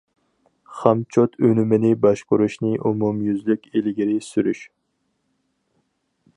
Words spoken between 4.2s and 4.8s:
سۈرۈش.